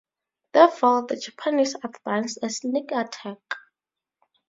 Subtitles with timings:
[0.53, 3.37] Therefore, the Japanese advanced a sneak attack.